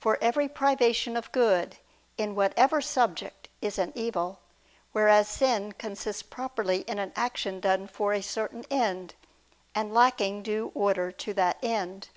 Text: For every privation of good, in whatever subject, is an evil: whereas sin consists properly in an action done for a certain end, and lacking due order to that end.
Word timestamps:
For 0.00 0.18
every 0.20 0.48
privation 0.48 1.16
of 1.16 1.30
good, 1.30 1.76
in 2.16 2.34
whatever 2.34 2.80
subject, 2.80 3.48
is 3.62 3.78
an 3.78 3.92
evil: 3.94 4.40
whereas 4.90 5.28
sin 5.28 5.70
consists 5.70 6.20
properly 6.20 6.78
in 6.88 6.98
an 6.98 7.12
action 7.14 7.60
done 7.60 7.86
for 7.86 8.12
a 8.12 8.20
certain 8.20 8.64
end, 8.72 9.14
and 9.76 9.94
lacking 9.94 10.42
due 10.42 10.72
order 10.74 11.12
to 11.12 11.32
that 11.34 11.58
end. 11.62 12.08